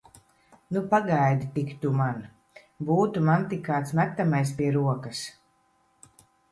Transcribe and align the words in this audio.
Nu, 0.77 0.81
pagaidi 0.93 1.49
tik 1.59 1.75
tu 1.83 1.91
man! 2.01 2.17
Būtu 2.89 3.25
man 3.29 3.47
tik 3.53 3.65
kāds 3.71 3.97
metamais 4.01 4.59
pie 4.63 4.75
rokas! 4.81 5.27